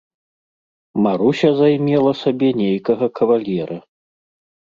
[1.07, 3.77] Маруся займела сабе нейкага кавалера.